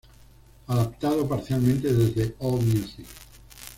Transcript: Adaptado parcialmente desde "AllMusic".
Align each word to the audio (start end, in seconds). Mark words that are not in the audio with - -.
Adaptado 0.67 1.27
parcialmente 1.27 1.93
desde 1.93 2.33
"AllMusic". 2.41 3.05